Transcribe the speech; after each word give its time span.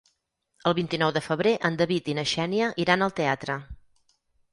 El 0.69 0.73
vint-i-nou 0.77 1.11
de 1.17 1.21
febrer 1.25 1.51
en 1.69 1.77
David 1.81 2.09
i 2.13 2.15
na 2.19 2.23
Xènia 2.31 2.71
iran 2.85 3.07
al 3.09 3.15
teatre. 3.21 3.59